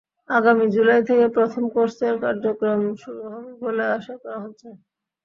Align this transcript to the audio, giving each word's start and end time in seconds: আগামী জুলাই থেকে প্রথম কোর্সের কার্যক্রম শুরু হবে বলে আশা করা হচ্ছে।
আগামী 0.29 0.65
জুলাই 0.73 1.01
থেকে 1.09 1.25
প্রথম 1.35 1.63
কোর্সের 1.73 2.13
কার্যক্রম 2.23 2.81
শুরু 3.01 3.21
হবে 3.25 3.51
বলে 3.63 3.83
আশা 3.97 4.15
করা 4.21 4.37
হচ্ছে। 4.43 4.67